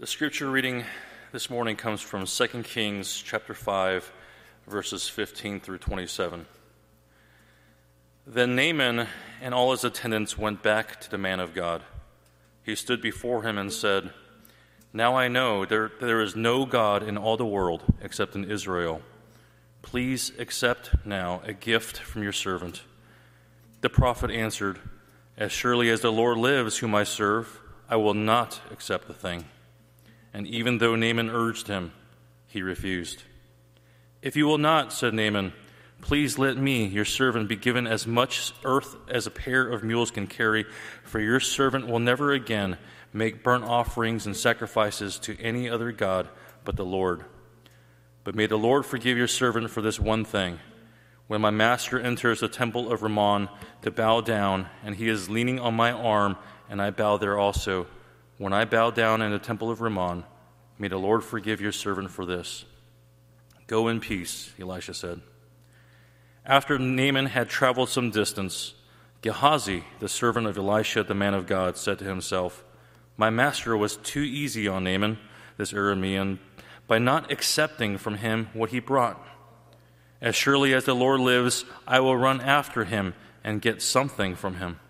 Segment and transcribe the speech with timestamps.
[0.00, 0.84] The scripture reading
[1.30, 4.10] this morning comes from 2 Kings chapter 5
[4.66, 6.46] verses 15 through 27.
[8.26, 9.08] Then Naaman
[9.42, 11.82] and all his attendants went back to the man of God.
[12.62, 14.08] He stood before him and said,
[14.94, 19.02] Now I know there, there is no God in all the world except in Israel.
[19.82, 22.84] Please accept now a gift from your servant.
[23.82, 24.78] The prophet answered,
[25.36, 29.44] As surely as the Lord lives, whom I serve, I will not accept the thing.
[30.32, 31.92] And even though Naaman urged him,
[32.46, 33.22] he refused.
[34.22, 35.52] If you will not, said Naaman,
[36.02, 40.10] please let me, your servant, be given as much earth as a pair of mules
[40.10, 40.66] can carry,
[41.04, 42.78] for your servant will never again
[43.12, 46.28] make burnt offerings and sacrifices to any other God
[46.64, 47.24] but the Lord.
[48.24, 50.58] But may the Lord forgive your servant for this one thing.
[51.26, 53.48] When my master enters the temple of Rimmon
[53.82, 56.36] to bow down, and he is leaning on my arm,
[56.68, 57.86] and I bow there also,
[58.40, 60.24] when I bow down in the temple of Rimmon,
[60.78, 62.64] may the Lord forgive your servant for this.
[63.66, 65.20] Go in peace, Elisha said.
[66.46, 68.72] After Naaman had traveled some distance,
[69.20, 72.64] Gehazi, the servant of Elisha, the man of God, said to himself,
[73.18, 75.18] My master was too easy on Naaman,
[75.58, 76.38] this Aramean,
[76.86, 79.22] by not accepting from him what he brought.
[80.22, 83.12] As surely as the Lord lives, I will run after him
[83.44, 84.80] and get something from him.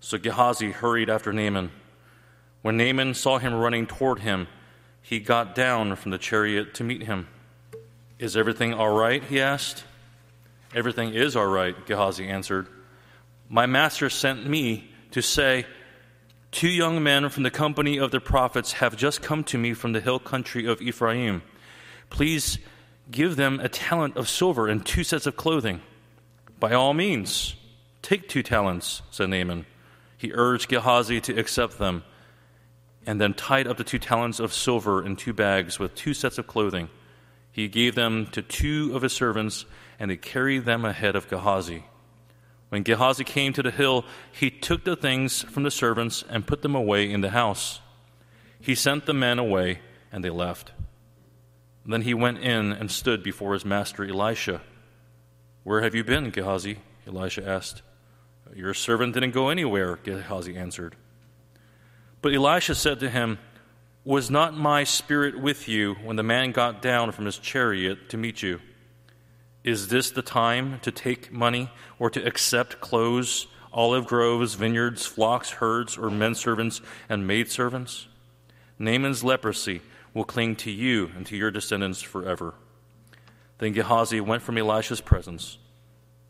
[0.00, 1.70] So Gehazi hurried after Naaman.
[2.62, 4.48] When Naaman saw him running toward him,
[5.02, 7.28] he got down from the chariot to meet him.
[8.18, 9.22] Is everything all right?
[9.22, 9.84] he asked.
[10.74, 12.66] Everything is all right, Gehazi answered.
[13.48, 15.66] My master sent me to say,
[16.50, 19.92] Two young men from the company of the prophets have just come to me from
[19.92, 21.42] the hill country of Ephraim.
[22.08, 22.58] Please
[23.10, 25.82] give them a talent of silver and two sets of clothing.
[26.58, 27.56] By all means,
[28.02, 29.66] take two talents, said Naaman.
[30.16, 32.04] He urged Gehazi to accept them
[33.06, 36.38] and then tied up the two talents of silver in two bags with two sets
[36.38, 36.88] of clothing.
[37.52, 39.64] He gave them to two of his servants,
[39.98, 41.84] and they carried them ahead of Gehazi.
[42.68, 46.62] When Gehazi came to the hill, he took the things from the servants and put
[46.62, 47.80] them away in the house.
[48.60, 49.80] He sent the men away,
[50.10, 50.72] and they left.
[51.86, 54.60] Then he went in and stood before his master Elisha.
[55.62, 56.78] Where have you been, Gehazi?
[57.06, 57.82] Elisha asked.
[58.54, 60.96] Your servant didn't go anywhere, Gehazi answered.
[62.26, 63.38] But Elisha said to him,
[64.02, 68.16] Was not my spirit with you when the man got down from his chariot to
[68.16, 68.60] meet you?
[69.62, 71.70] Is this the time to take money
[72.00, 78.08] or to accept clothes, olive groves, vineyards, flocks, herds, or men servants and maidservants?
[78.76, 79.80] Naaman's leprosy
[80.12, 82.54] will cling to you and to your descendants forever.
[83.58, 85.58] Then Gehazi went from Elisha's presence,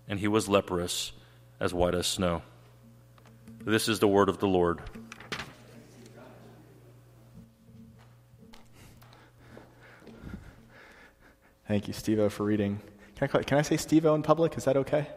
[0.07, 1.13] and he was leprous,
[1.59, 2.43] as white as snow.
[3.65, 4.83] This is the word of the Lord.
[11.69, 12.81] Thank you, Steve for reading.
[13.17, 14.57] Can I, can I say Steve in public?
[14.57, 15.09] Is that okay?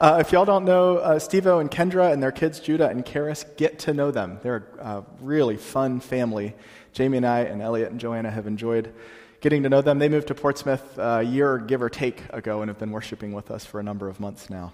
[0.00, 3.44] Uh, if y'all don't know uh, Steve and Kendra and their kids, Judah and Karis,
[3.56, 4.40] get to know them.
[4.42, 6.56] They're a really fun family.
[6.92, 8.92] Jamie and I and Elliot and Joanna have enjoyed
[9.40, 10.00] getting to know them.
[10.00, 13.32] They moved to Portsmouth uh, a year, give or take, ago and have been worshiping
[13.32, 14.72] with us for a number of months now.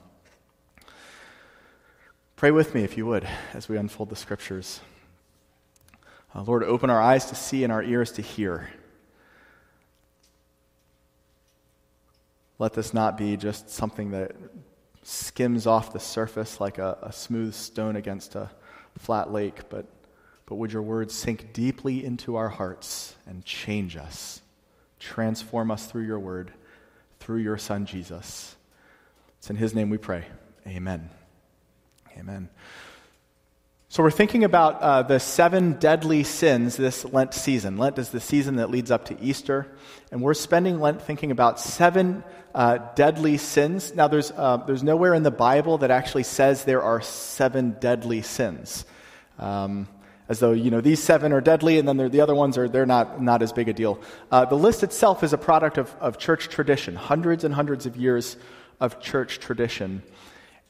[2.37, 4.81] Pray with me, if you would, as we unfold the scriptures.
[6.34, 8.71] Uh, Lord, open our eyes to see and our ears to hear.
[12.59, 14.33] Let this not be just something that
[15.03, 18.51] skims off the surface like a, a smooth stone against a
[18.99, 19.87] flat lake, but,
[20.47, 24.43] but would your words sink deeply into our hearts and change us,
[24.99, 26.53] transform us through your word,
[27.21, 28.57] through your Son, Jesus.
[29.39, 30.25] It's in his name we pray.
[30.67, 31.11] Amen.
[32.19, 32.49] Amen.
[33.98, 37.78] So, we're thinking about uh, the seven deadly sins this Lent season.
[37.78, 39.66] Lent is the season that leads up to Easter,
[40.12, 42.22] and we're spending Lent thinking about seven
[42.54, 43.92] uh, deadly sins.
[43.97, 48.22] Now, there's, uh, there's nowhere in the Bible that actually says there are seven deadly
[48.22, 48.84] sins.
[49.36, 49.88] Um,
[50.28, 52.86] as though, you know, these seven are deadly and then the other ones are, they're
[52.86, 54.01] not, not as big a deal.
[54.30, 57.97] Uh, the list itself is a product of, of church tradition, hundreds and hundreds of
[57.97, 58.36] years
[58.78, 60.04] of church tradition.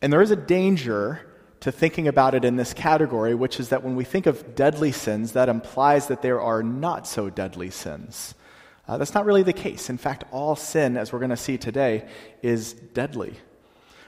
[0.01, 1.28] And there is a danger
[1.61, 4.93] to thinking about it in this category, which is that when we think of deadly
[4.93, 8.35] sins, that implies that there are not so deadly sins.
[8.87, 9.91] Uh, that's not really the case.
[9.91, 12.09] In fact, all sin, as we're going to see today,
[12.43, 13.35] is deadly.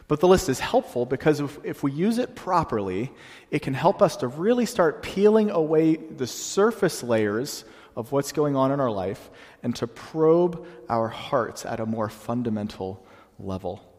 [0.08, 3.12] But the list is helpful because if, if we use it properly,
[3.50, 7.64] it can help us to really start peeling away the surface layers
[7.96, 9.30] of what's going on in our life
[9.62, 13.04] and to probe our hearts at a more fundamental
[13.38, 13.89] level.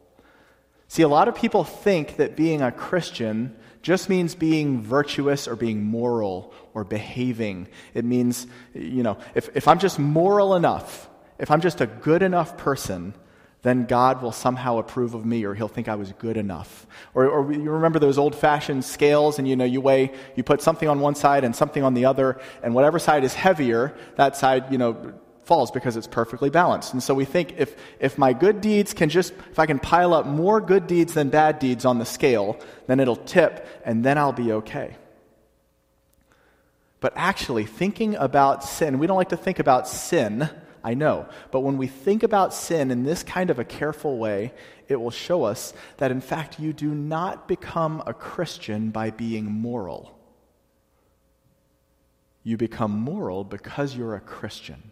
[0.91, 5.55] See, a lot of people think that being a Christian just means being virtuous or
[5.55, 7.69] being moral or behaving.
[7.93, 11.09] It means, you know, if, if I'm just moral enough,
[11.39, 13.13] if I'm just a good enough person,
[13.61, 16.85] then God will somehow approve of me or he'll think I was good enough.
[17.13, 20.61] Or, or you remember those old fashioned scales and you know, you weigh, you put
[20.61, 24.35] something on one side and something on the other, and whatever side is heavier, that
[24.35, 26.93] side, you know, falls because it's perfectly balanced.
[26.93, 30.13] And so we think if, if my good deeds can just, if I can pile
[30.13, 34.17] up more good deeds than bad deeds on the scale, then it'll tip and then
[34.17, 34.95] I'll be okay.
[36.99, 40.49] But actually, thinking about sin, we don't like to think about sin
[40.83, 41.27] I know.
[41.51, 44.53] But when we think about sin in this kind of a careful way,
[44.87, 49.45] it will show us that in fact you do not become a Christian by being
[49.45, 50.17] moral.
[52.43, 54.91] You become moral because you're a Christian.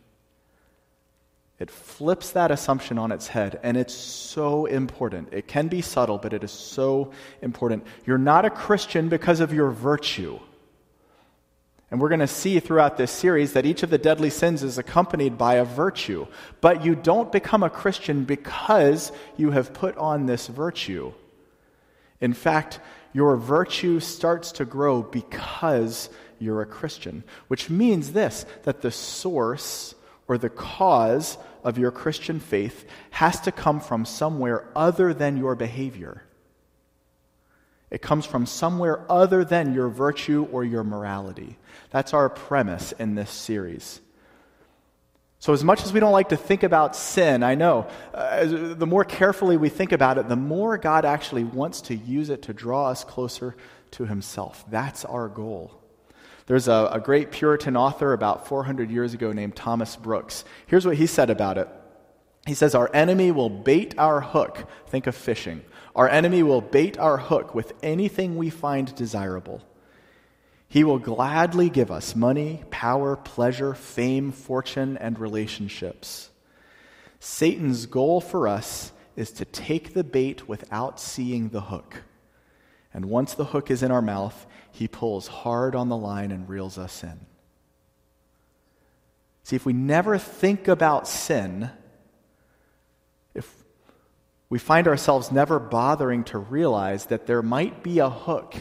[1.59, 5.33] It flips that assumption on its head, and it's so important.
[5.33, 7.11] It can be subtle, but it is so
[7.41, 7.85] important.
[8.05, 10.39] You're not a Christian because of your virtue.
[11.91, 14.77] And we're going to see throughout this series that each of the deadly sins is
[14.77, 16.27] accompanied by a virtue.
[16.61, 21.13] But you don't become a Christian because you have put on this virtue.
[22.21, 22.79] In fact,
[23.11, 29.95] your virtue starts to grow because you're a Christian, which means this that the source
[30.27, 35.55] or the cause of your Christian faith has to come from somewhere other than your
[35.55, 36.23] behavior.
[37.91, 41.57] It comes from somewhere other than your virtue or your morality.
[41.89, 43.99] That's our premise in this series.
[45.39, 48.85] So, as much as we don't like to think about sin, I know, uh, the
[48.85, 52.53] more carefully we think about it, the more God actually wants to use it to
[52.53, 53.55] draw us closer
[53.91, 54.65] to Himself.
[54.69, 55.79] That's our goal.
[56.49, 60.43] There's a, a great Puritan author about 400 years ago named Thomas Brooks.
[60.65, 61.69] Here's what he said about it
[62.47, 64.67] He says, Our enemy will bait our hook.
[64.87, 65.61] Think of fishing.
[65.95, 69.61] Our enemy will bait our hook with anything we find desirable.
[70.67, 76.31] He will gladly give us money, power, pleasure, fame, fortune, and relationships.
[77.19, 82.01] Satan's goal for us is to take the bait without seeing the hook.
[82.93, 86.49] And once the hook is in our mouth, he pulls hard on the line and
[86.49, 87.19] reels us in.
[89.43, 91.69] See, if we never think about sin,
[93.33, 93.51] if
[94.49, 98.55] we find ourselves never bothering to realize that there might be a hook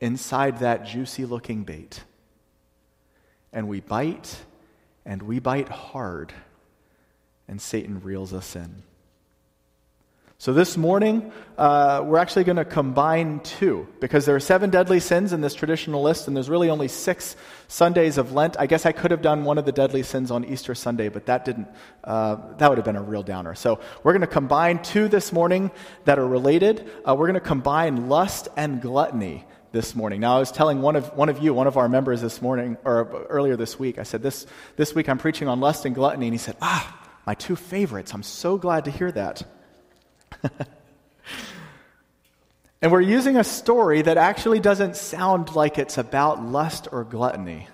[0.00, 2.02] inside that juicy looking bait.
[3.52, 4.44] And we bite,
[5.04, 6.32] and we bite hard,
[7.46, 8.82] and Satan reels us in.
[10.40, 15.00] So this morning, uh, we're actually going to combine two because there are seven deadly
[15.00, 17.34] sins in this traditional list, and there's really only six
[17.66, 18.56] Sundays of Lent.
[18.56, 21.26] I guess I could have done one of the deadly sins on Easter Sunday, but
[21.26, 21.66] that didn't.
[22.04, 23.56] Uh, that would have been a real downer.
[23.56, 25.72] So we're going to combine two this morning
[26.04, 26.88] that are related.
[27.04, 30.20] Uh, we're going to combine lust and gluttony this morning.
[30.20, 32.76] Now, I was telling one of, one of you, one of our members this morning,
[32.84, 34.46] or earlier this week, I said, this,
[34.76, 36.28] this week I'm preaching on lust and gluttony.
[36.28, 38.14] And he said, Ah, my two favorites.
[38.14, 39.42] I'm so glad to hear that.
[42.82, 47.68] and we're using a story that actually doesn't sound like it's about lust or gluttony.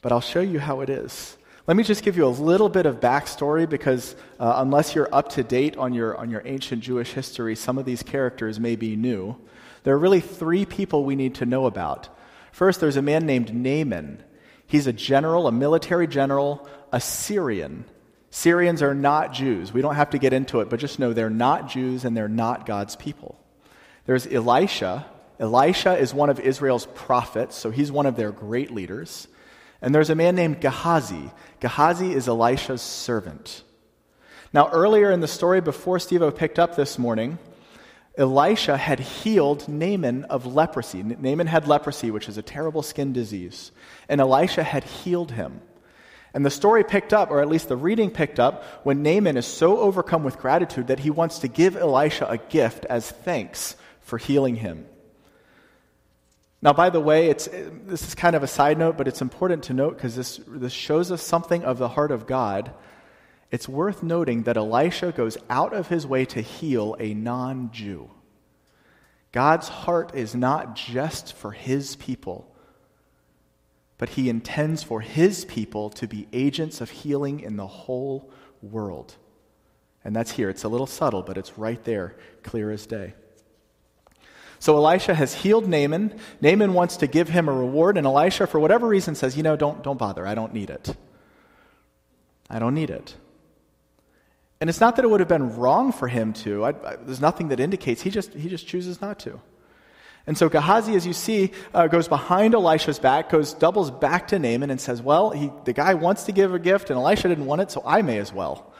[0.00, 1.36] But I'll show you how it is.
[1.66, 5.28] Let me just give you a little bit of backstory because uh, unless you're up
[5.30, 8.96] to date on your, on your ancient Jewish history, some of these characters may be
[8.96, 9.36] new.
[9.84, 12.08] There are really three people we need to know about.
[12.50, 14.22] First, there's a man named Naaman.
[14.66, 17.84] He's a general, a military general, a Syrian.
[18.34, 19.74] Syrians are not Jews.
[19.74, 22.28] We don't have to get into it, but just know they're not Jews and they're
[22.28, 23.38] not God's people.
[24.06, 25.04] There's Elisha.
[25.38, 29.28] Elisha is one of Israel's prophets, so he's one of their great leaders.
[29.82, 31.30] And there's a man named Gehazi.
[31.60, 33.64] Gehazi is Elisha's servant.
[34.54, 37.38] Now, earlier in the story, before Steve picked up this morning,
[38.16, 41.02] Elisha had healed Naaman of leprosy.
[41.02, 43.72] Naaman had leprosy, which is a terrible skin disease,
[44.08, 45.60] and Elisha had healed him.
[46.34, 49.46] And the story picked up, or at least the reading picked up, when Naaman is
[49.46, 54.18] so overcome with gratitude that he wants to give Elisha a gift as thanks for
[54.18, 54.86] healing him.
[56.62, 57.48] Now, by the way, it's,
[57.86, 60.72] this is kind of a side note, but it's important to note because this, this
[60.72, 62.72] shows us something of the heart of God
[63.52, 68.10] it's worth noting that Elisha goes out of his way to heal a non Jew.
[69.30, 72.50] God's heart is not just for his people,
[73.98, 78.30] but he intends for his people to be agents of healing in the whole
[78.60, 79.16] world.
[80.04, 80.50] And that's here.
[80.50, 83.14] It's a little subtle, but it's right there, clear as day.
[84.58, 86.18] So Elisha has healed Naaman.
[86.40, 89.56] Naaman wants to give him a reward, and Elisha, for whatever reason, says, You know,
[89.56, 90.26] don't, don't bother.
[90.26, 90.94] I don't need it.
[92.48, 93.16] I don't need it.
[94.60, 96.64] And it's not that it would have been wrong for him to.
[96.64, 98.02] I, I, there's nothing that indicates.
[98.02, 99.40] He just, he just chooses not to.
[100.26, 104.38] And so Gehazi, as you see, uh, goes behind Elisha's back, goes doubles back to
[104.38, 107.46] Naaman and says, Well, he, the guy wants to give a gift, and Elisha didn't
[107.46, 108.72] want it, so I may as well.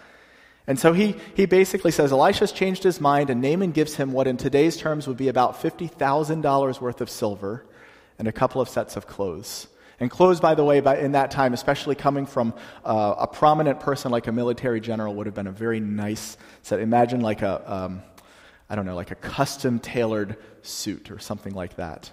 [0.67, 4.29] And so he, he basically says Elisha's changed his mind, and Naaman gives him what
[4.29, 7.67] in today's terms would be about $50,000 worth of silver
[8.19, 9.67] and a couple of sets of clothes.
[9.99, 13.81] And clothes, by the way, by, in that time, especially coming from uh, a prominent
[13.81, 16.81] person like a military general, would have been a very nice set.
[16.81, 18.03] Imagine like a, um,
[18.73, 22.11] I don't know, like a custom tailored suit or something like that.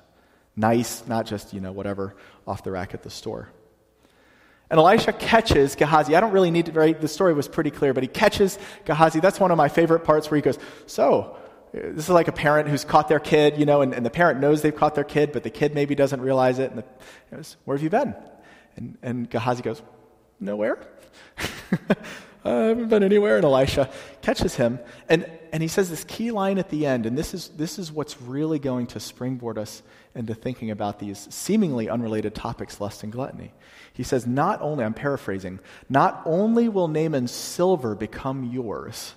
[0.58, 3.48] Nice, not just, you know, whatever off the rack at the store.
[4.70, 6.18] And Elisha catches Gehazi.
[6.18, 9.22] I don't really need to, right, The story was pretty clear, but he catches Gehazi.
[9.22, 11.38] That's one of my favorite parts where he goes, So,
[11.72, 14.42] this is like a parent who's caught their kid, you know, and, and the parent
[14.42, 16.72] knows they've caught their kid, but the kid maybe doesn't realize it.
[16.72, 16.86] And the,
[17.34, 18.14] goes, Where have you been?
[18.76, 19.82] And, and Gehazi goes,
[20.42, 20.78] Nowhere.
[22.44, 23.38] I haven't been anywhere.
[23.38, 23.90] And Elisha
[24.22, 24.80] catches him.
[25.08, 27.92] And, and he says this key line at the end, and this is, this is
[27.92, 29.82] what's really going to springboard us
[30.16, 33.54] into thinking about these seemingly unrelated topics, lust and gluttony.
[33.94, 39.14] He says, Not only, I'm paraphrasing, not only will Naaman's silver become yours,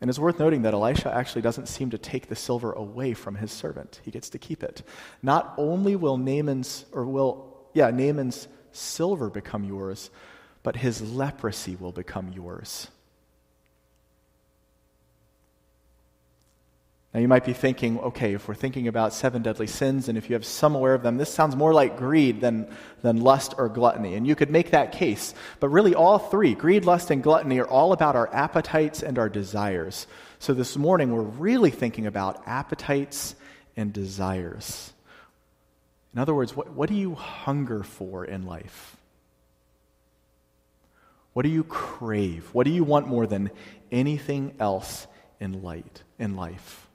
[0.00, 3.34] and it's worth noting that Elisha actually doesn't seem to take the silver away from
[3.34, 4.00] his servant.
[4.02, 4.82] He gets to keep it.
[5.22, 10.10] Not only will Naaman's, or will, yeah, Naaman's silver become yours,
[10.62, 12.88] but his leprosy will become yours.
[17.12, 20.30] Now, you might be thinking, okay, if we're thinking about seven deadly sins, and if
[20.30, 22.68] you have some aware of them, this sounds more like greed than,
[23.02, 24.14] than lust or gluttony.
[24.14, 25.34] And you could make that case.
[25.58, 29.28] But really, all three greed, lust, and gluttony are all about our appetites and our
[29.28, 30.06] desires.
[30.38, 33.34] So this morning, we're really thinking about appetites
[33.76, 34.92] and desires.
[36.14, 38.96] In other words, what, what do you hunger for in life?
[41.32, 42.48] What do you crave?
[42.52, 43.50] What do you want more than
[43.90, 45.08] anything else
[45.40, 46.86] in light in life?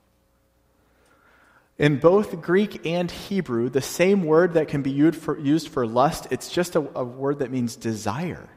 [1.77, 5.85] In both Greek and Hebrew, the same word that can be used for, used for
[5.85, 8.49] lust, it's just a, a word that means desire.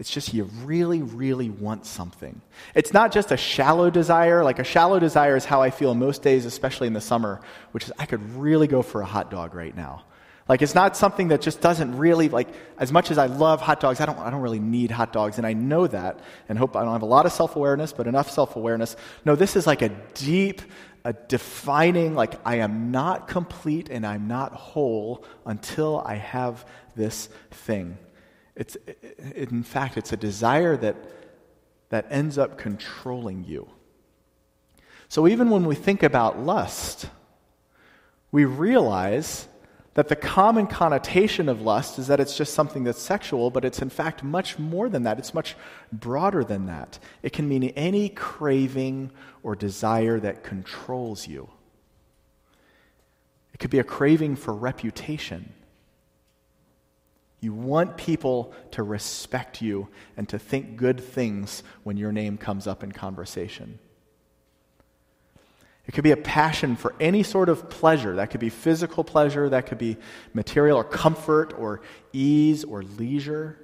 [0.00, 2.40] It's just you really, really want something.
[2.74, 4.42] It's not just a shallow desire.
[4.42, 7.84] Like a shallow desire is how I feel most days, especially in the summer, which
[7.84, 10.04] is I could really go for a hot dog right now.
[10.48, 13.80] Like it's not something that just doesn't really like as much as I love hot
[13.80, 16.76] dogs, I don't I don't really need hot dogs and I know that and hope
[16.76, 18.96] I don't have a lot of self-awareness, but enough self-awareness.
[19.24, 20.60] No, this is like a deep
[21.04, 27.28] a defining, like, I am not complete and I'm not whole until I have this
[27.50, 27.98] thing.
[28.56, 28.76] It's,
[29.34, 30.96] in fact, it's a desire that,
[31.90, 33.68] that ends up controlling you.
[35.08, 37.06] So even when we think about lust,
[38.32, 39.46] we realize
[39.94, 43.80] that the common connotation of lust is that it's just something that's sexual, but it's
[43.80, 45.18] in fact much more than that.
[45.18, 45.56] It's much
[45.92, 46.98] broader than that.
[47.22, 51.48] It can mean any craving or desire that controls you.
[53.52, 55.52] It could be a craving for reputation.
[57.40, 62.66] You want people to respect you and to think good things when your name comes
[62.66, 63.78] up in conversation.
[65.86, 68.16] It could be a passion for any sort of pleasure.
[68.16, 69.98] That could be physical pleasure, that could be
[70.32, 73.58] material or comfort or ease or leisure.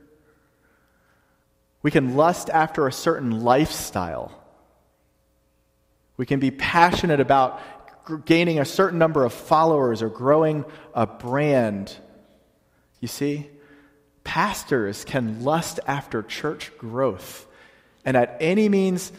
[1.83, 4.33] We can lust after a certain lifestyle.
[6.19, 7.63] We can be passionate about
[8.27, 11.97] gaining a certain number of followers or growing a brand.
[13.01, 13.49] You see,
[14.25, 17.47] pastors can lust after church growth.
[18.05, 19.13] And at any means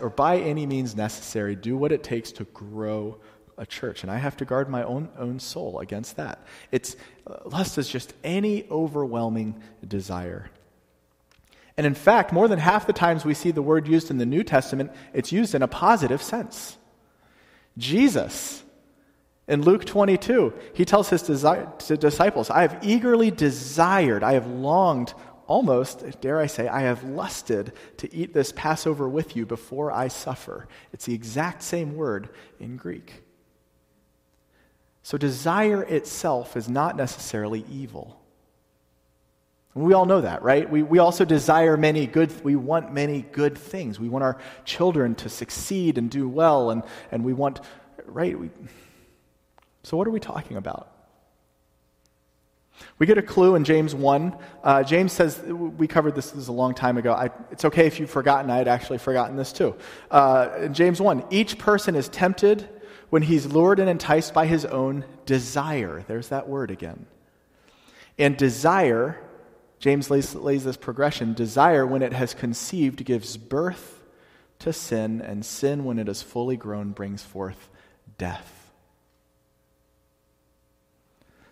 [0.00, 3.18] or by any means necessary, do what it takes to grow
[3.56, 4.02] a church.
[4.02, 6.44] And I have to guard my own, own soul against that.
[6.70, 10.50] It's, uh, lust is just any overwhelming desire.
[11.76, 14.26] And in fact, more than half the times we see the word used in the
[14.26, 16.76] New Testament, it's used in a positive sense.
[17.76, 18.62] Jesus,
[19.48, 25.14] in Luke 22, he tells his disciples, I have eagerly desired, I have longed
[25.46, 30.08] almost, dare I say, I have lusted to eat this Passover with you before I
[30.08, 30.66] suffer.
[30.92, 33.22] It's the exact same word in Greek.
[35.02, 38.20] So, desire itself is not necessarily evil.
[39.74, 40.68] we all know that, right?
[40.68, 44.00] We, we also desire many good, we want many good things.
[44.00, 47.60] We want our children to succeed and do well, and, and we want,
[48.06, 48.38] right?
[48.38, 48.50] We,
[49.82, 50.93] so, what are we talking about?
[52.98, 54.36] We get a clue in James 1.
[54.62, 57.12] Uh, James says, we covered this, this is a long time ago.
[57.12, 58.50] I, it's okay if you've forgotten.
[58.50, 59.76] I had actually forgotten this too.
[60.10, 62.68] Uh, in James 1, each person is tempted
[63.10, 66.04] when he's lured and enticed by his own desire.
[66.06, 67.06] There's that word again.
[68.18, 69.20] And desire,
[69.78, 74.02] James lays, lays this progression desire, when it has conceived, gives birth
[74.60, 77.68] to sin, and sin, when it is fully grown, brings forth
[78.18, 78.63] death.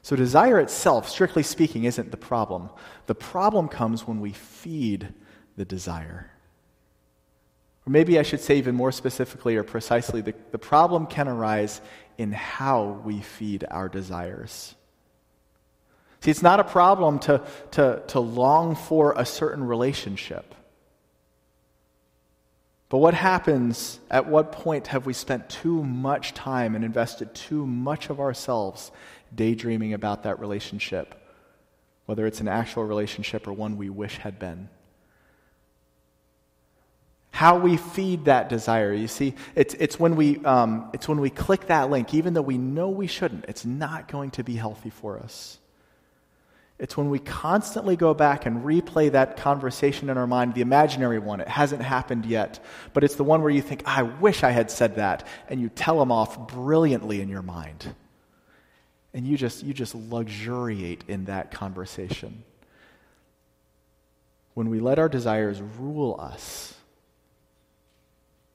[0.03, 2.71] So, desire itself, strictly speaking, isn't the problem.
[3.07, 5.15] The problem comes when we feed
[5.57, 6.29] the desire.
[7.87, 11.81] Or maybe I should say, even more specifically or precisely, the, the problem can arise
[12.19, 14.75] in how we feed our desires.
[16.21, 17.43] See, it's not a problem to,
[17.73, 20.55] to, to long for a certain relationship.
[22.89, 27.67] But what happens, at what point have we spent too much time and invested too
[27.67, 28.93] much of ourselves
[29.35, 31.15] daydreaming about that relationship,
[32.07, 34.69] whether it's an actual relationship or one we wish had been?
[37.31, 38.93] How we feed that desire.
[38.93, 42.43] You see, it's, it's, when we, um, it's when we click that link, even though
[42.43, 45.59] we know we shouldn't, it's not going to be healthy for us.
[46.79, 51.21] It's when we constantly go back and replay that conversation in our mind, the imaginary
[51.21, 51.41] one.
[51.41, 52.59] It hasn't happened yet,
[52.93, 55.69] but it's the one where you think, I wish I had said that, and you
[55.69, 57.95] tell them off brilliantly in your mind.
[59.15, 62.45] And you just, you just luxuriate in that conversation.
[64.55, 66.75] When we let our desires rule us,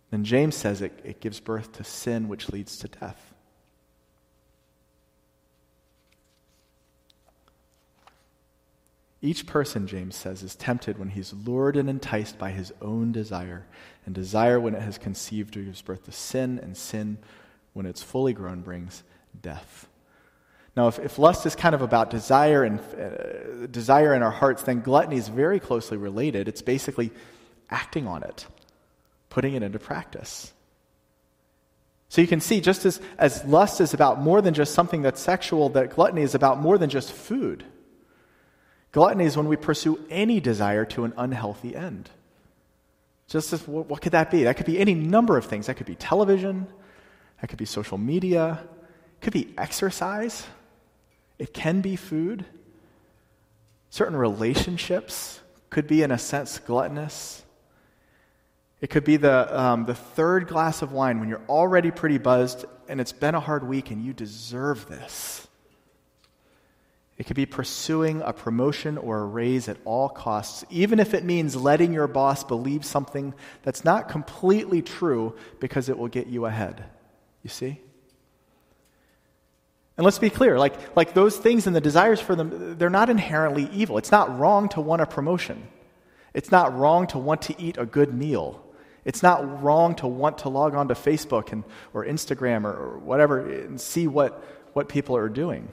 [0.09, 3.33] then James says it, it gives birth to sin, which leads to death.
[9.21, 13.65] Each person, James says, is tempted when he's lured and enticed by his own desire.
[14.05, 17.17] And desire, when it has conceived, gives birth to sin, and sin,
[17.73, 19.03] when it's fully grown, brings
[19.41, 19.87] death.
[20.77, 24.61] Now, if, if lust is kind of about desire and uh, desire in our hearts,
[24.61, 26.47] then gluttony is very closely related.
[26.47, 27.09] It's basically
[27.67, 28.45] acting on it,
[29.29, 30.53] putting it into practice.
[32.09, 35.19] So you can see, just as, as lust is about more than just something that's
[35.19, 37.63] sexual, that gluttony is about more than just food.
[38.91, 42.11] Gluttony is when we pursue any desire to an unhealthy end.
[43.27, 44.43] Just as, what, what could that be?
[44.43, 45.65] That could be any number of things.
[45.65, 46.67] That could be television,
[47.41, 48.59] that could be social media,
[49.19, 50.45] it could be exercise,
[51.39, 52.45] it can be food.
[53.89, 55.39] Certain relationships
[55.69, 57.43] could be, in a sense, gluttonous.
[58.79, 62.65] It could be the, um, the third glass of wine when you're already pretty buzzed
[62.87, 65.47] and it's been a hard week and you deserve this.
[67.17, 71.23] It could be pursuing a promotion or a raise at all costs, even if it
[71.23, 73.33] means letting your boss believe something
[73.63, 76.83] that's not completely true because it will get you ahead.
[77.41, 77.81] You see?
[79.97, 83.09] And let's be clear like, like those things and the desires for them, they're not
[83.09, 83.97] inherently evil.
[83.97, 85.67] It's not wrong to want a promotion,
[86.33, 88.63] it's not wrong to want to eat a good meal.
[89.05, 92.97] It's not wrong to want to log on to Facebook and, or Instagram or, or
[92.97, 95.69] whatever and see what, what people are doing.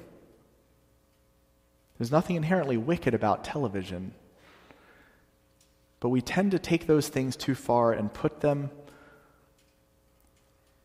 [1.98, 4.14] There's nothing inherently wicked about television.
[5.98, 8.70] But we tend to take those things too far and put them,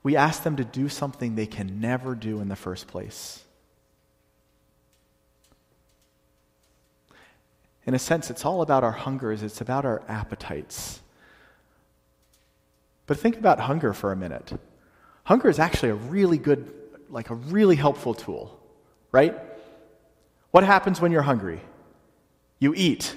[0.03, 3.43] we ask them to do something they can never do in the first place.
[7.85, 11.01] In a sense, it's all about our hungers, it's about our appetites.
[13.07, 14.53] But think about hunger for a minute.
[15.23, 16.71] Hunger is actually a really good,
[17.09, 18.59] like a really helpful tool,
[19.11, 19.35] right?
[20.51, 21.61] What happens when you're hungry?
[22.59, 23.15] You eat.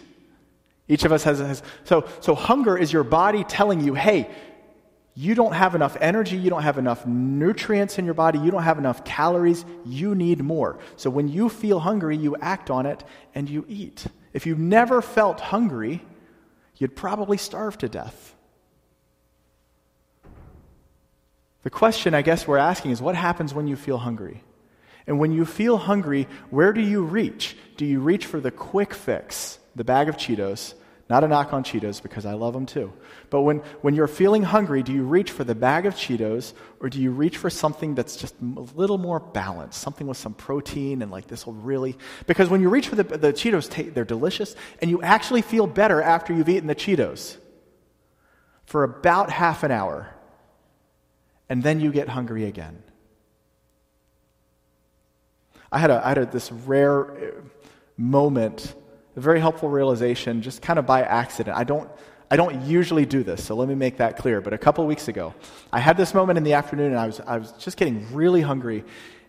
[0.88, 4.30] Each of us has, has so so hunger is your body telling you, "Hey,
[5.14, 8.62] you don't have enough energy, you don't have enough nutrients in your body, you don't
[8.62, 13.04] have enough calories, you need more." So when you feel hungry, you act on it
[13.34, 14.06] and you eat.
[14.32, 16.02] If you've never felt hungry,
[16.76, 18.34] you'd probably starve to death.
[21.62, 24.42] The question I guess we're asking is what happens when you feel hungry?
[25.06, 27.56] And when you feel hungry, where do you reach?
[27.76, 30.74] Do you reach for the quick fix, the bag of Cheetos?
[31.12, 32.90] Not a knock on Cheetos because I love them too.
[33.28, 36.88] But when, when you're feeling hungry, do you reach for the bag of Cheetos or
[36.88, 41.02] do you reach for something that's just a little more balanced, something with some protein
[41.02, 41.98] and like this will really.
[42.26, 46.00] Because when you reach for the, the Cheetos, they're delicious and you actually feel better
[46.00, 47.36] after you've eaten the Cheetos
[48.64, 50.08] for about half an hour.
[51.50, 52.82] And then you get hungry again.
[55.70, 57.30] I had, a, I had a, this rare uh,
[57.98, 58.74] moment,
[59.16, 61.56] a very helpful realization, just kind of by accident.
[61.56, 61.90] I don't,
[62.30, 64.40] I don't usually do this, so let me make that clear.
[64.40, 65.34] But a couple weeks ago,
[65.72, 68.40] I had this moment in the afternoon, and I was, I was just getting really
[68.40, 68.84] hungry.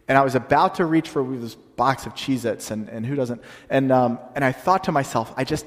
[0.07, 3.15] And I was about to reach for this box of Cheez Its, and, and who
[3.15, 3.41] doesn't?
[3.69, 5.65] And, um, and I thought to myself, I just,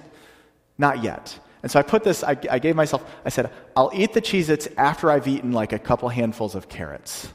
[0.79, 1.39] not yet.
[1.63, 4.49] And so I put this, I, I gave myself, I said, I'll eat the Cheez
[4.49, 7.29] Its after I've eaten like a couple handfuls of carrots.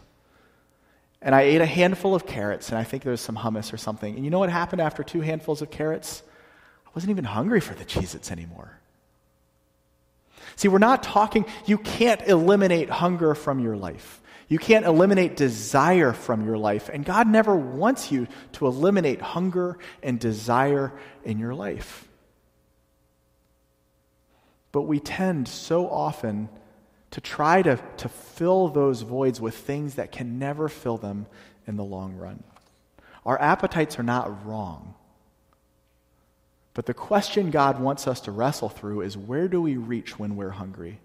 [1.21, 3.77] And I ate a handful of carrots, and I think there was some hummus or
[3.77, 4.15] something.
[4.15, 6.23] And you know what happened after two handfuls of carrots?
[6.91, 8.77] I wasn't even hungry for the Cheez Its anymore.
[10.58, 14.21] See, we're not talking, you can't eliminate hunger from your life.
[14.49, 16.89] You can't eliminate desire from your life.
[16.91, 20.91] And God never wants you to eliminate hunger and desire
[21.23, 22.06] in your life.
[24.73, 26.49] But we tend so often
[27.12, 31.27] to try to, to fill those voids with things that can never fill them
[31.65, 32.43] in the long run.
[33.25, 34.95] Our appetites are not wrong.
[36.73, 40.36] But the question God wants us to wrestle through is where do we reach when
[40.36, 40.99] we're hungry?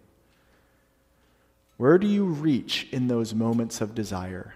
[1.76, 4.55] Where do you reach in those moments of desire?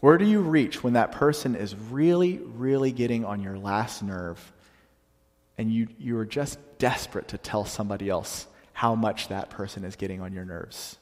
[0.00, 4.52] Where do you reach when that person is really, really getting on your last nerve
[5.58, 9.96] and you, you are just desperate to tell somebody else how much that person is
[9.96, 10.96] getting on your nerves?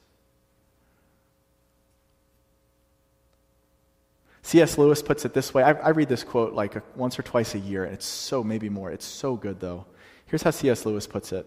[4.49, 4.79] C.S.
[4.79, 5.61] Lewis puts it this way.
[5.61, 8.43] I, I read this quote like a, once or twice a year, and it's so,
[8.43, 8.89] maybe more.
[8.89, 9.85] It's so good, though.
[10.25, 10.87] Here's how C.S.
[10.87, 11.45] Lewis puts it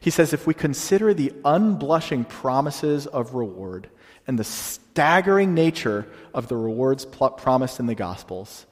[0.00, 3.90] He says, If we consider the unblushing promises of reward
[4.26, 8.64] and the staggering nature of the rewards pl- promised in the Gospels,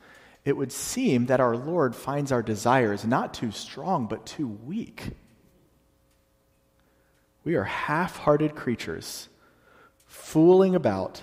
[0.47, 5.11] it would seem that our Lord finds our desires not too strong, but too weak.
[7.45, 9.29] We are half hearted creatures,
[10.07, 11.21] fooling about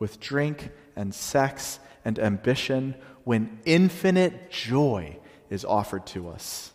[0.00, 5.18] with drink and sex and ambition when infinite joy
[5.50, 6.72] is offered to us.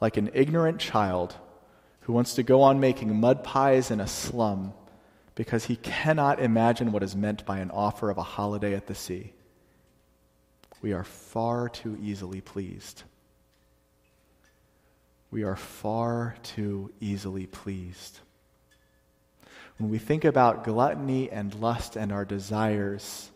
[0.00, 1.36] Like an ignorant child
[2.02, 4.72] who wants to go on making mud pies in a slum
[5.34, 8.94] because he cannot imagine what is meant by an offer of a holiday at the
[8.94, 9.32] sea.
[10.82, 13.02] We are far too easily pleased.
[15.30, 18.20] We are far too easily pleased.
[19.78, 23.30] When we think about gluttony and lust and our desires,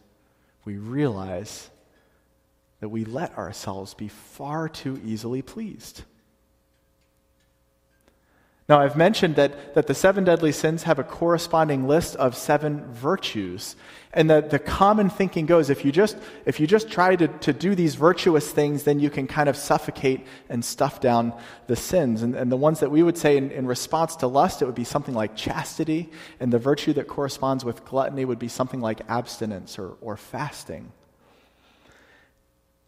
[0.65, 1.71] we realize
[2.81, 6.03] that we let ourselves be far too easily pleased.
[8.67, 12.87] Now, I've mentioned that, that the seven deadly sins have a corresponding list of seven
[12.91, 13.77] virtues.
[14.15, 17.53] And that the common thinking goes if you just, if you just try to, to
[17.53, 21.35] do these virtuous things, then you can kind of suffocate and stuff down
[21.67, 22.23] the sins.
[22.23, 24.75] And, and the ones that we would say in, in response to lust, it would
[24.75, 26.11] be something like chastity.
[26.41, 30.91] And the virtue that corresponds with gluttony would be something like abstinence or, or fasting.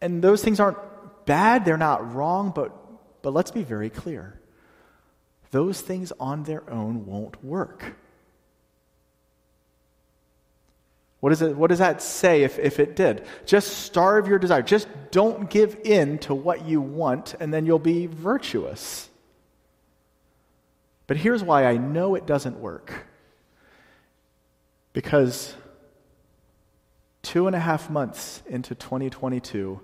[0.01, 0.77] And those things aren't
[1.27, 2.71] bad, they're not wrong, but,
[3.21, 4.39] but let's be very clear
[5.51, 7.95] those things on their own won't work.
[11.19, 13.25] What, is it, what does that say if, if it did?
[13.45, 14.61] Just starve your desire.
[14.61, 19.09] Just don't give in to what you want, and then you'll be virtuous.
[21.07, 23.07] But here's why I know it doesn't work.
[24.93, 25.55] Because
[27.23, 29.79] two and a half months into 2022,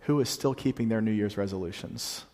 [0.00, 2.24] who is still keeping their New Year's resolutions?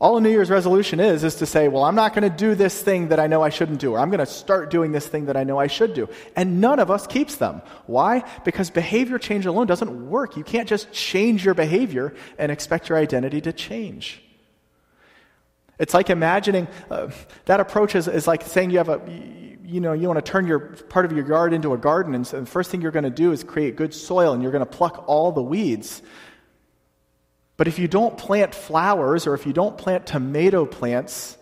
[0.00, 2.54] All a New Year's resolution is, is to say, well, I'm not going to do
[2.54, 5.08] this thing that I know I shouldn't do, or I'm going to start doing this
[5.08, 6.08] thing that I know I should do.
[6.36, 7.62] And none of us keeps them.
[7.86, 8.22] Why?
[8.44, 10.36] Because behavior change alone doesn't work.
[10.36, 14.22] You can't just change your behavior and expect your identity to change.
[15.80, 17.10] It's like imagining uh,
[17.46, 19.00] that approach is, is like saying you have a,
[19.64, 22.26] you know, you want to turn your part of your yard into a garden, and
[22.26, 24.64] so the first thing you're going to do is create good soil, and you're going
[24.64, 26.02] to pluck all the weeds.
[27.58, 31.36] But if you don't plant flowers or if you don't plant tomato plants,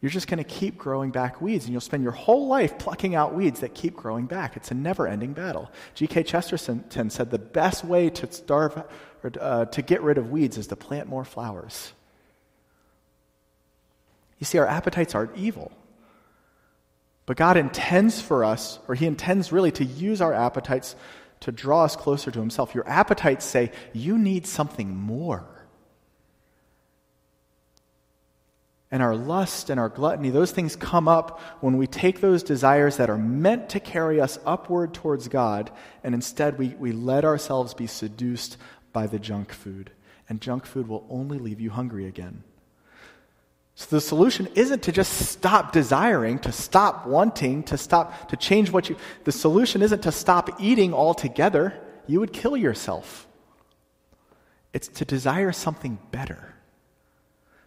[0.00, 3.14] you're just going to keep growing back weeds, and you'll spend your whole life plucking
[3.14, 4.56] out weeds that keep growing back.
[4.56, 5.70] It's a never ending battle.
[5.94, 6.22] G.K.
[6.22, 8.82] Chesterton said the best way to starve
[9.22, 11.92] or uh, to get rid of weeds is to plant more flowers.
[14.38, 15.70] You see, our appetites aren't evil.
[17.26, 20.96] But God intends for us, or He intends really to use our appetites
[21.40, 22.74] to draw us closer to Himself.
[22.74, 25.46] Your appetites say, You need something more.
[28.92, 32.96] And our lust and our gluttony, those things come up when we take those desires
[32.96, 35.70] that are meant to carry us upward towards God,
[36.02, 38.56] and instead we, we let ourselves be seduced
[38.92, 39.92] by the junk food.
[40.28, 42.42] And junk food will only leave you hungry again.
[43.80, 48.70] So the solution isn't to just stop desiring, to stop wanting, to stop, to change
[48.70, 48.96] what you.
[49.24, 51.72] The solution isn't to stop eating altogether.
[52.06, 53.26] You would kill yourself.
[54.74, 56.52] It's to desire something better,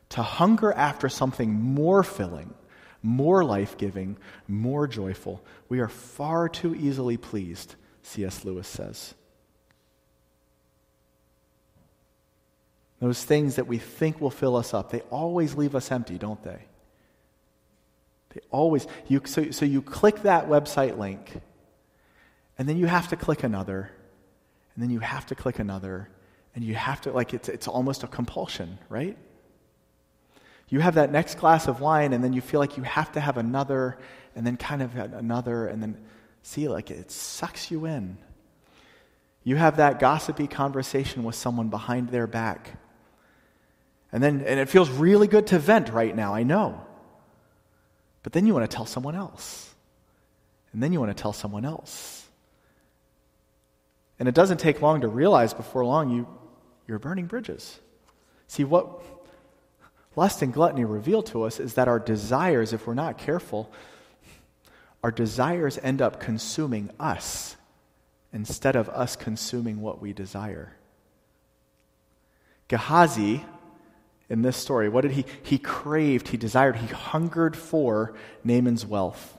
[0.09, 2.53] to hunger after something more filling,
[3.01, 5.43] more life giving, more joyful.
[5.67, 7.73] We are far too easily pleased,
[8.03, 8.45] C.S.
[8.45, 9.15] Lewis says.
[13.03, 16.41] Those things that we think will fill us up, they always leave us empty, don't
[16.41, 16.59] they?
[18.29, 21.41] They always, you, so, so you click that website link,
[22.57, 23.91] and then you have to click another,
[24.73, 26.07] and then you have to click another,
[26.55, 29.17] And you have to, like, it's, it's almost a compulsion, right?
[30.69, 33.19] You have that next glass of wine, and then you feel like you have to
[33.19, 33.97] have another,
[34.35, 35.97] and then kind of another, and then
[36.43, 38.17] see, like, it sucks you in.
[39.43, 42.77] You have that gossipy conversation with someone behind their back.
[44.13, 46.79] And then, and it feels really good to vent right now, I know.
[48.21, 49.73] But then you want to tell someone else.
[50.71, 52.25] And then you want to tell someone else.
[54.19, 56.27] And it doesn't take long to realize before long you,
[56.87, 57.79] you're burning bridges.
[58.47, 59.01] See, what
[60.15, 63.71] lust and gluttony reveal to us is that our desires, if we're not careful,
[65.03, 67.57] our desires end up consuming us
[68.31, 70.75] instead of us consuming what we desire.
[72.67, 73.43] Gehazi,
[74.29, 75.25] in this story, what did he?
[75.43, 79.37] He craved, he desired, he hungered for Naaman's wealth,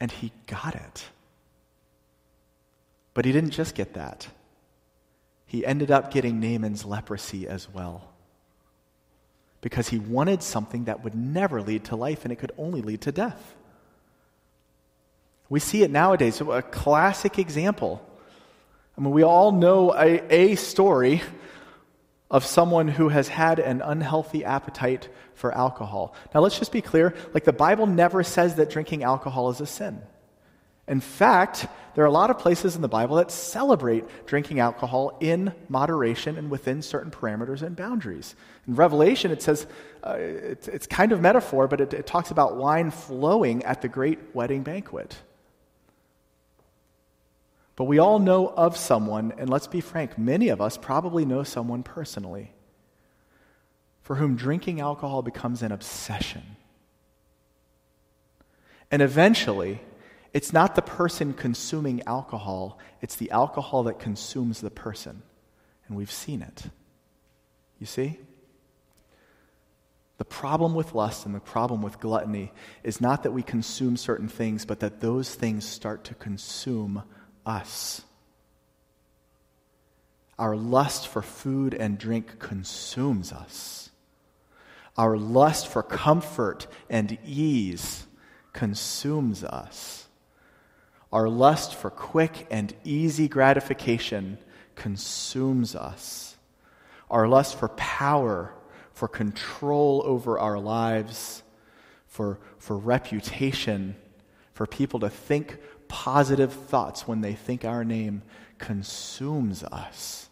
[0.00, 1.04] and he got it.
[3.14, 4.28] But he didn't just get that,
[5.46, 8.08] he ended up getting Naaman's leprosy as well.
[9.60, 13.00] Because he wanted something that would never lead to life and it could only lead
[13.00, 13.56] to death.
[15.48, 16.36] We see it nowadays.
[16.36, 18.04] So a classic example.
[18.96, 21.22] I mean, we all know a, a story
[22.30, 26.14] of someone who has had an unhealthy appetite for alcohol.
[26.34, 29.66] Now, let's just be clear like, the Bible never says that drinking alcohol is a
[29.66, 30.02] sin.
[30.86, 35.18] In fact, there are a lot of places in the Bible that celebrate drinking alcohol
[35.20, 38.34] in moderation and within certain parameters and boundaries.
[38.66, 39.66] In Revelation, it says,
[40.02, 43.88] uh, it's, it's, kind of metaphor, but it, it talks about wine flowing at the
[43.88, 45.16] great wedding banquet.
[47.78, 51.44] But we all know of someone, and let's be frank, many of us probably know
[51.44, 52.50] someone personally
[54.02, 56.42] for whom drinking alcohol becomes an obsession.
[58.90, 59.80] And eventually,
[60.32, 65.22] it's not the person consuming alcohol, it's the alcohol that consumes the person.
[65.86, 66.64] And we've seen it.
[67.78, 68.18] You see?
[70.16, 72.50] The problem with lust and the problem with gluttony
[72.82, 77.04] is not that we consume certain things, but that those things start to consume
[77.48, 78.02] us.
[80.38, 83.90] Our lust for food and drink consumes us.
[84.96, 88.06] Our lust for comfort and ease
[88.52, 90.06] consumes us.
[91.12, 94.38] Our lust for quick and easy gratification
[94.74, 96.36] consumes us.
[97.10, 98.52] Our lust for power,
[98.92, 101.42] for control over our lives,
[102.06, 103.96] for, for reputation,
[104.52, 105.58] for people to think
[105.88, 108.22] positive thoughts when they think our name
[108.58, 110.28] consumes us.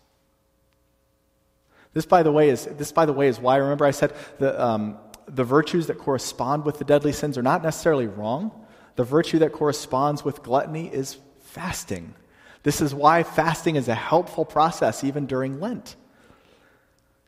[1.92, 4.62] This, by the way, is, this, by the way, is why, remember I said the,
[4.62, 8.52] um, the virtues that correspond with the deadly sins are not necessarily wrong.
[8.96, 12.14] The virtue that corresponds with gluttony is fasting.
[12.62, 15.96] This is why fasting is a helpful process even during Lent.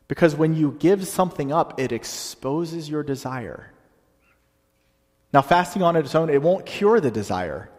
[0.07, 3.73] Because when you give something up, it exposes your desire.
[5.33, 7.71] Now, fasting on its own, it won't cure the desire.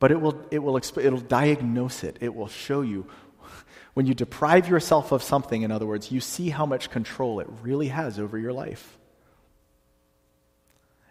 [0.00, 2.16] But it will, it will exp- it'll diagnose it.
[2.20, 3.06] It will show you.
[3.92, 7.48] When you deprive yourself of something, in other words, you see how much control it
[7.60, 8.96] really has over your life.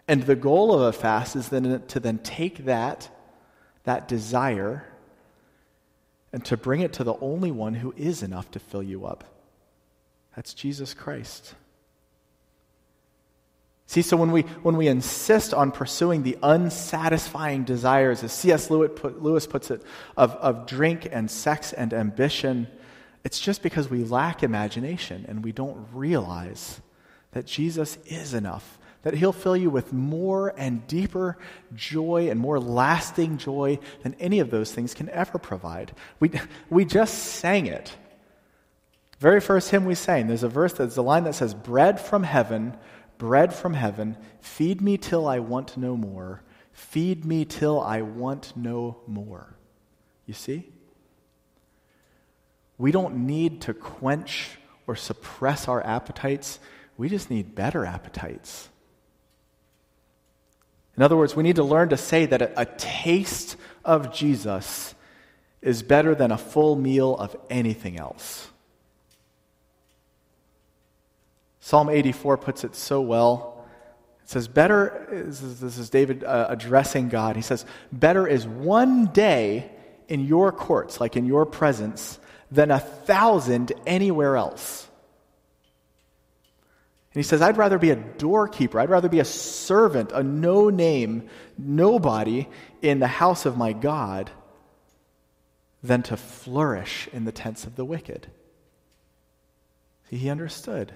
[0.08, 3.10] And the goal of a fast is then to then take that,
[3.84, 4.86] that desire,
[6.32, 9.25] and to bring it to the only one who is enough to fill you up.
[10.36, 11.54] That's Jesus Christ.
[13.89, 18.69] See, so when we, when we insist on pursuing the unsatisfying desires, as C.S.
[18.69, 19.82] Lewis puts it,
[20.15, 22.67] of, of drink and sex and ambition,
[23.23, 26.82] it's just because we lack imagination and we don't realize
[27.32, 31.39] that Jesus is enough, that He'll fill you with more and deeper
[31.73, 35.93] joy and more lasting joy than any of those things can ever provide.
[36.19, 36.30] We,
[36.69, 37.97] we just sang it.
[39.17, 42.21] Very first hymn we sang, there's a verse that's a line that says, Bread from
[42.21, 42.78] heaven
[43.19, 48.53] bread from heaven, feed me till I want no more, feed me till I want
[48.55, 49.55] no more.
[50.25, 50.71] You see?
[52.79, 56.60] We don't need to quench or suppress our appetites,
[56.97, 58.69] we just need better appetites.
[60.97, 63.55] In other words, we need to learn to say that a, a taste
[63.86, 64.95] of Jesus
[65.62, 68.49] is better than a full meal of anything else.
[71.69, 73.63] Psalm 84 puts it so well.
[74.23, 77.36] It says, Better, this is David uh, addressing God.
[77.36, 79.69] He says, Better is one day
[80.08, 82.17] in your courts, like in your presence,
[82.49, 84.88] than a thousand anywhere else.
[87.13, 88.79] And he says, I'd rather be a doorkeeper.
[88.79, 92.47] I'd rather be a servant, a no name, nobody
[92.82, 94.32] in the house of my God
[95.84, 98.25] than to flourish in the tents of the wicked.
[100.10, 100.93] See, he understood.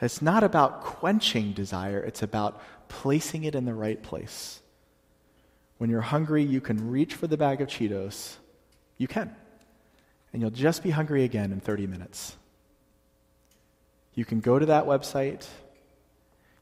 [0.00, 4.60] It's not about quenching desire, it's about placing it in the right place.
[5.78, 8.36] When you're hungry, you can reach for the bag of Cheetos.
[8.98, 9.34] You can.
[10.32, 12.36] And you'll just be hungry again in 30 minutes.
[14.14, 15.46] You can go to that website.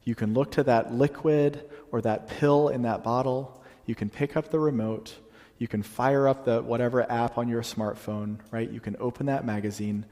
[0.05, 3.62] You can look to that liquid or that pill in that bottle.
[3.87, 5.14] You can pick up the remote.
[5.59, 8.70] You can fire up the whatever app on your smartphone, right?
[8.70, 10.07] You can open that magazine.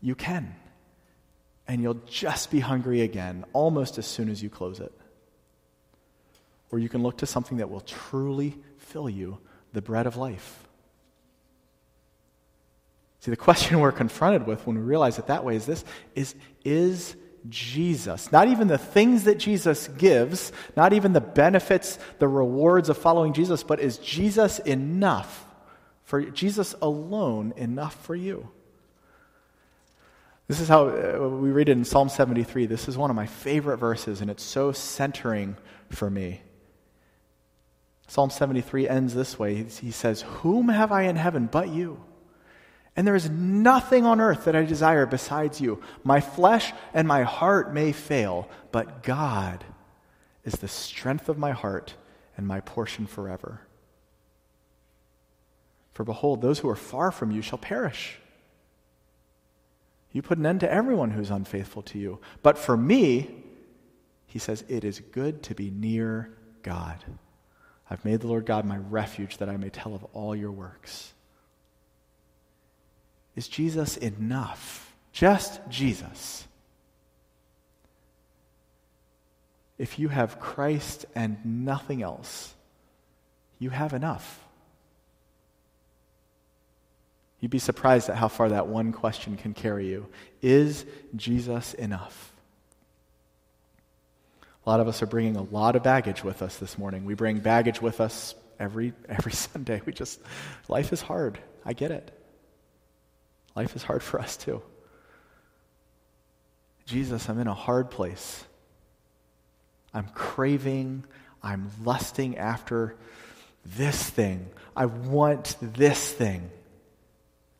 [0.00, 0.54] You can.
[1.68, 4.92] And you'll just be hungry again almost as soon as you close it.
[6.72, 9.38] Or you can look to something that will truly fill you
[9.74, 10.66] the bread of life.
[13.20, 16.34] See, the question we're confronted with when we realize it that way is this is,
[16.64, 17.16] is
[17.48, 22.98] Jesus, not even the things that Jesus gives, not even the benefits, the rewards of
[22.98, 25.46] following Jesus, but is Jesus enough
[26.02, 28.48] for Jesus alone enough for you?
[30.48, 32.64] This is how uh, we read it in Psalm 73.
[32.64, 35.56] This is one of my favorite verses, and it's so centering
[35.90, 36.40] for me.
[38.06, 42.02] Psalm 73 ends this way He says, Whom have I in heaven but you?
[42.96, 45.82] And there is nothing on earth that I desire besides you.
[46.02, 49.64] My flesh and my heart may fail, but God
[50.44, 51.94] is the strength of my heart
[52.36, 53.60] and my portion forever.
[55.92, 58.18] For behold, those who are far from you shall perish.
[60.18, 62.18] You put an end to everyone who's unfaithful to you.
[62.42, 63.30] But for me,
[64.26, 67.04] he says, it is good to be near God.
[67.88, 71.12] I've made the Lord God my refuge that I may tell of all your works.
[73.36, 74.92] Is Jesus enough?
[75.12, 76.48] Just Jesus.
[79.78, 82.56] If you have Christ and nothing else,
[83.60, 84.44] you have enough.
[87.40, 90.08] You'd be surprised at how far that one question can carry you.
[90.42, 92.32] Is Jesus enough?
[94.66, 97.04] A lot of us are bringing a lot of baggage with us this morning.
[97.04, 99.80] We bring baggage with us every every Sunday.
[99.86, 100.20] We just
[100.68, 101.38] life is hard.
[101.64, 102.10] I get it.
[103.54, 104.62] Life is hard for us too.
[106.86, 108.44] Jesus, I'm in a hard place.
[109.94, 111.04] I'm craving,
[111.42, 112.96] I'm lusting after
[113.64, 114.48] this thing.
[114.76, 116.50] I want this thing.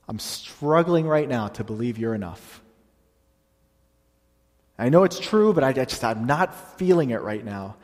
[0.09, 2.63] I'm struggling right now to believe you're enough.
[4.79, 7.77] I know it's true, but I just, I'm not feeling it right now.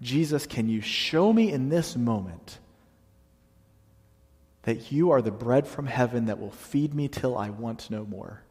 [0.00, 2.58] Jesus, can you show me in this moment
[4.62, 8.04] that you are the bread from heaven that will feed me till I want no
[8.04, 8.42] more.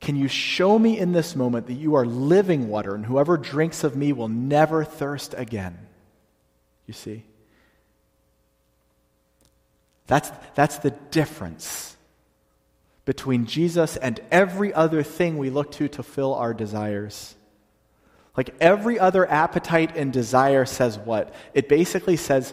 [0.00, 3.84] Can you show me in this moment that you are living water and whoever drinks
[3.84, 5.76] of me will never thirst again?
[6.86, 7.24] You see?
[10.08, 11.96] That's, that's the difference
[13.04, 17.36] between Jesus and every other thing we look to to fill our desires.
[18.36, 21.32] Like every other appetite and desire says what?
[21.54, 22.52] It basically says,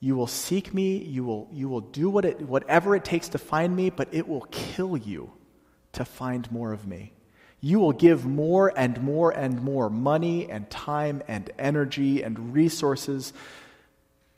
[0.00, 3.38] you will seek me, you will, you will do what it, whatever it takes to
[3.38, 5.32] find me, but it will kill you
[5.92, 7.12] to find more of me.
[7.60, 13.32] You will give more and more and more money and time and energy and resources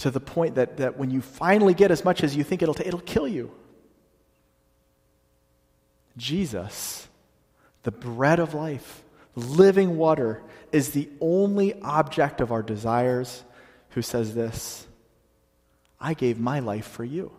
[0.03, 2.75] to the point that, that when you finally get as much as you think it'll
[2.75, 3.53] take, it'll kill you.
[6.17, 7.07] Jesus,
[7.85, 9.05] the bread of life,
[9.37, 13.45] living water, is the only object of our desires
[13.91, 14.89] who says this
[16.01, 17.31] I gave my life for you.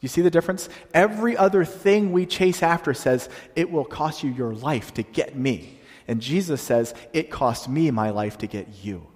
[0.00, 0.68] You see the difference?
[0.92, 5.34] Every other thing we chase after says, it will cost you your life to get
[5.34, 5.80] me.
[6.06, 9.06] And Jesus says, it cost me my life to get you.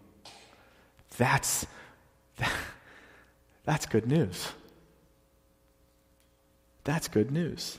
[1.18, 1.66] That's,
[3.64, 4.48] that's good news.
[6.84, 7.78] That's good news.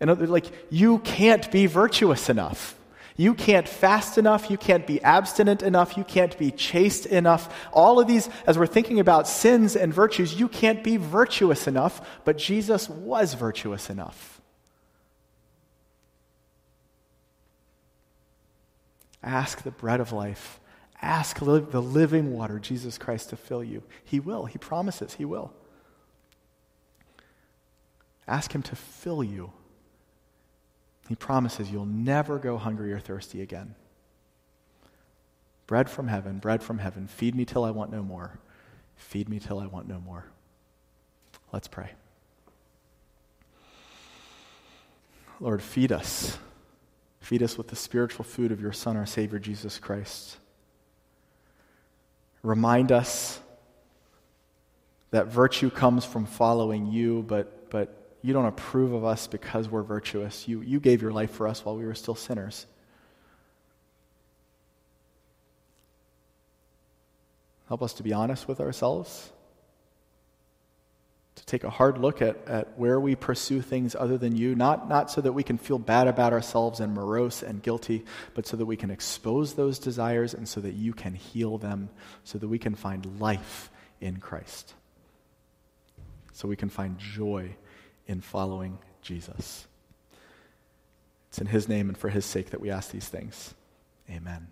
[0.00, 2.76] And like, you can't be virtuous enough.
[3.16, 4.50] You can't fast enough.
[4.50, 5.96] You can't be abstinent enough.
[5.96, 7.68] You can't be chaste enough.
[7.72, 12.06] All of these, as we're thinking about sins and virtues, you can't be virtuous enough,
[12.24, 14.42] but Jesus was virtuous enough.
[19.22, 20.60] Ask the bread of life.
[21.02, 23.82] Ask the living water, Jesus Christ, to fill you.
[24.04, 24.46] He will.
[24.46, 25.52] He promises He will.
[28.26, 29.52] Ask Him to fill you
[31.08, 33.74] he promises you'll never go hungry or thirsty again.
[35.66, 38.38] Bread from heaven, bread from heaven, feed me till I want no more.
[38.96, 40.26] Feed me till I want no more.
[41.52, 41.90] Let's pray.
[45.38, 46.38] Lord, feed us.
[47.20, 50.38] Feed us with the spiritual food of your Son, our Savior, Jesus Christ.
[52.46, 53.40] Remind us
[55.10, 59.82] that virtue comes from following you, but, but you don't approve of us because we're
[59.82, 60.46] virtuous.
[60.46, 62.66] You, you gave your life for us while we were still sinners.
[67.66, 69.32] Help us to be honest with ourselves,
[71.36, 74.88] to take a hard look at, at where we pursue things other than you, not,
[74.88, 78.56] not so that we can feel bad about ourselves and morose and guilty, but so
[78.56, 81.90] that we can expose those desires and so that you can heal them,
[82.24, 83.70] so that we can find life
[84.00, 84.74] in Christ,
[86.32, 87.54] so we can find joy
[88.06, 89.66] in following Jesus.
[91.28, 93.54] It's in His name and for His sake that we ask these things.
[94.10, 94.48] Amen.